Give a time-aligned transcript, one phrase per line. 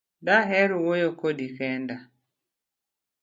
[0.25, 1.95] Daher wuoyo Kodi kendi